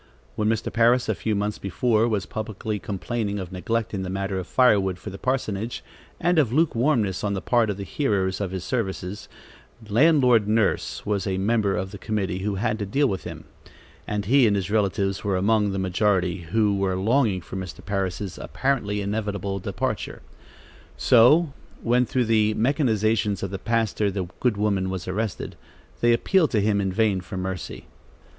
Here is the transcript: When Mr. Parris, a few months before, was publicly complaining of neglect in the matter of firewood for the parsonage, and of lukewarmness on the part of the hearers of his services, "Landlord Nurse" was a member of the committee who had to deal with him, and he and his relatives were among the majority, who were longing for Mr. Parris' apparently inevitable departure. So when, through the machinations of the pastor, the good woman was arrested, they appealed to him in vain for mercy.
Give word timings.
When 0.35 0.49
Mr. 0.49 0.73
Parris, 0.73 1.07
a 1.09 1.13
few 1.13 1.35
months 1.35 1.59
before, 1.59 2.07
was 2.07 2.25
publicly 2.25 2.79
complaining 2.79 3.37
of 3.37 3.51
neglect 3.51 3.93
in 3.93 4.01
the 4.01 4.09
matter 4.09 4.39
of 4.39 4.47
firewood 4.47 4.97
for 4.97 5.11
the 5.11 5.19
parsonage, 5.19 5.83
and 6.19 6.39
of 6.39 6.51
lukewarmness 6.51 7.23
on 7.23 7.35
the 7.35 7.39
part 7.39 7.69
of 7.69 7.77
the 7.77 7.83
hearers 7.83 8.41
of 8.41 8.49
his 8.49 8.63
services, 8.63 9.29
"Landlord 9.87 10.47
Nurse" 10.47 11.05
was 11.05 11.27
a 11.27 11.37
member 11.37 11.77
of 11.77 11.91
the 11.91 11.99
committee 11.99 12.39
who 12.39 12.55
had 12.55 12.79
to 12.79 12.85
deal 12.87 13.07
with 13.07 13.25
him, 13.25 13.43
and 14.07 14.25
he 14.25 14.47
and 14.47 14.55
his 14.55 14.71
relatives 14.71 15.23
were 15.23 15.37
among 15.37 15.69
the 15.71 15.77
majority, 15.77 16.47
who 16.49 16.75
were 16.75 16.95
longing 16.95 17.39
for 17.41 17.55
Mr. 17.57 17.85
Parris' 17.85 18.39
apparently 18.39 19.01
inevitable 19.01 19.59
departure. 19.59 20.23
So 20.97 21.53
when, 21.83 22.07
through 22.07 22.25
the 22.25 22.55
machinations 22.55 23.43
of 23.43 23.51
the 23.51 23.59
pastor, 23.59 24.09
the 24.09 24.25
good 24.39 24.57
woman 24.57 24.89
was 24.89 25.07
arrested, 25.07 25.55
they 25.99 26.11
appealed 26.11 26.49
to 26.53 26.59
him 26.61 26.81
in 26.81 26.91
vain 26.91 27.21
for 27.21 27.37
mercy. 27.37 27.85